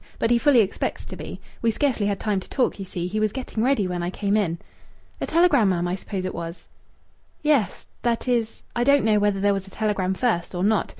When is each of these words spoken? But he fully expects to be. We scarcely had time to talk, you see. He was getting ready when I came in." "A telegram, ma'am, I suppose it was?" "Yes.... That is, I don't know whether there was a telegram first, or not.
But 0.17 0.31
he 0.31 0.39
fully 0.39 0.61
expects 0.61 1.05
to 1.05 1.15
be. 1.15 1.39
We 1.61 1.69
scarcely 1.69 2.07
had 2.07 2.19
time 2.19 2.39
to 2.39 2.49
talk, 2.49 2.79
you 2.79 2.85
see. 2.85 3.05
He 3.05 3.19
was 3.19 3.31
getting 3.31 3.61
ready 3.63 3.87
when 3.87 4.01
I 4.01 4.09
came 4.09 4.35
in." 4.35 4.57
"A 5.21 5.27
telegram, 5.27 5.69
ma'am, 5.69 5.87
I 5.87 5.93
suppose 5.93 6.25
it 6.25 6.33
was?" 6.33 6.67
"Yes.... 7.43 7.85
That 8.01 8.27
is, 8.27 8.63
I 8.75 8.83
don't 8.83 9.03
know 9.05 9.19
whether 9.19 9.39
there 9.39 9.53
was 9.53 9.67
a 9.67 9.69
telegram 9.69 10.15
first, 10.15 10.55
or 10.55 10.63
not. 10.63 10.89